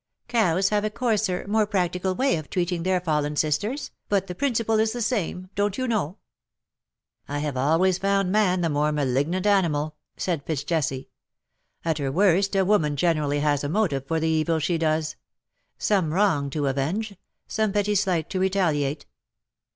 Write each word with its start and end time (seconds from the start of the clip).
Cows 0.27 0.69
have 0.69 0.83
a 0.83 0.89
coarser, 0.89 1.45
more 1.47 1.67
practical 1.67 2.15
way 2.15 2.35
of 2.37 2.49
treating 2.49 2.81
their 2.81 2.99
fallen 2.99 3.35
sisters, 3.35 3.91
but 4.09 4.25
the 4.25 4.33
principle 4.33 4.79
is 4.79 4.93
the 4.93 5.01
same, 5.03 5.51
don^t 5.55 5.77
you 5.77 5.85
know/^ 5.85 6.15
*^I 7.29 7.39
have 7.39 7.55
always 7.55 7.99
found 7.99 8.31
man 8.31 8.61
the 8.61 8.69
more 8.71 8.91
malignant 8.91 9.45
aniiial/'' 9.45 9.93
said 10.17 10.41
Fitz 10.43 10.63
Jesse. 10.63 11.07
^^At 11.85 11.99
her 11.99 12.11
worst 12.11 12.55
a 12.55 12.65
woman 12.65 12.95
geierally 12.95 13.41
has 13.41 13.63
a 13.63 13.69
motive 13.69 14.07
for 14.07 14.19
the 14.19 14.27
evil 14.27 14.57
she 14.57 14.79
does— 14.79 15.17
some 15.77 16.09
wrcng 16.09 16.49
to 16.53 16.65
avenge— 16.65 17.15
some 17.47 17.71
petty 17.71 17.93
slight 17.93 18.27
to 18.31 18.39
retaliate. 18.39 19.05